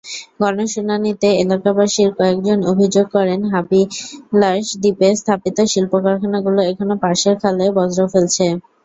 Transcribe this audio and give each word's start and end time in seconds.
গণশুনানিতে 0.39 1.29
এলাকাবাসীর 1.43 2.09
কয়েকজন 2.17 2.59
অভিযোগ 2.71 3.05
করেন, 3.15 3.39
হাবিলাসদ্বীপে 3.51 5.07
স্থাপিত 5.19 5.57
শিল্পকারখানাগুলো 5.71 6.59
এখনো 6.71 6.95
পাশের 7.03 7.35
খালে 7.41 7.65
বর্জ্য 7.77 7.99
ফেলছে। 8.13 8.45